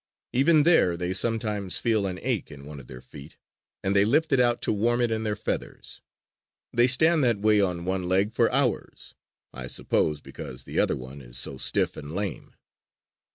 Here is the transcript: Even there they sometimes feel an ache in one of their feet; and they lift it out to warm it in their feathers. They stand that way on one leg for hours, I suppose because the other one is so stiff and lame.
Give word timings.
Even 0.33 0.63
there 0.63 0.97
they 0.97 1.13
sometimes 1.13 1.77
feel 1.77 2.07
an 2.07 2.17
ache 2.23 2.49
in 2.49 2.65
one 2.65 2.79
of 2.79 2.87
their 2.87 3.01
feet; 3.01 3.37
and 3.83 3.95
they 3.95 4.03
lift 4.03 4.31
it 4.31 4.39
out 4.39 4.59
to 4.63 4.73
warm 4.73 4.99
it 4.99 5.11
in 5.11 5.23
their 5.23 5.35
feathers. 5.35 6.01
They 6.73 6.87
stand 6.87 7.23
that 7.23 7.39
way 7.41 7.61
on 7.61 7.85
one 7.85 8.09
leg 8.09 8.33
for 8.33 8.51
hours, 8.51 9.13
I 9.53 9.67
suppose 9.67 10.19
because 10.19 10.63
the 10.63 10.79
other 10.79 10.95
one 10.95 11.21
is 11.21 11.37
so 11.37 11.55
stiff 11.57 11.95
and 11.97 12.13
lame. 12.15 12.55